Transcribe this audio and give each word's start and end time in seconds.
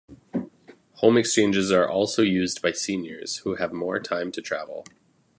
Home 0.93 1.15
exchanges 1.15 1.71
are 1.71 1.87
also 1.87 2.23
used 2.23 2.59
by 2.59 2.71
seniors, 2.71 3.37
who 3.43 3.57
have 3.57 3.71
more 3.71 3.99
time 3.99 4.31
to 4.31 4.41
travel. 4.41 4.83